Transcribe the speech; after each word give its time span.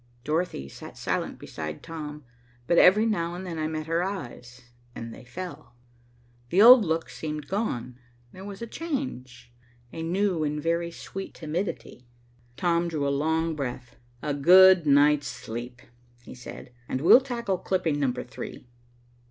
Dorothy 0.23 0.67
sat 0.67 0.97
silent 0.97 1.37
beside 1.37 1.83
Tom, 1.83 2.23
but 2.65 2.79
every 2.79 3.05
now 3.05 3.35
and 3.35 3.45
then 3.45 3.59
I 3.59 3.67
met 3.67 3.85
her 3.85 4.01
eyes, 4.03 4.63
and 4.95 5.13
they 5.13 5.23
fell. 5.23 5.75
The 6.49 6.59
old 6.59 6.83
look 6.83 7.07
seemed 7.07 7.47
gone. 7.47 7.99
There 8.31 8.43
was 8.43 8.63
a 8.63 8.65
change, 8.65 9.53
a 9.93 10.01
new 10.01 10.43
and 10.43 10.59
very 10.59 10.89
sweet 10.89 11.35
timidity. 11.35 11.71
As 11.77 11.93
we 11.93 11.99
entered 11.99 12.07
the 12.15 12.55
hotel, 12.71 12.79
Tom 12.79 12.87
drew 12.87 13.07
a 13.07 13.09
long 13.09 13.55
breath. 13.55 13.95
"A 14.23 14.33
good 14.33 14.87
night's 14.87 15.27
sleep," 15.27 15.83
he 16.23 16.33
said, 16.33 16.71
"and 16.89 17.01
we'll 17.01 17.21
tackle 17.21 17.59
clipping 17.59 17.99
number 17.99 18.23
three." 18.23 18.65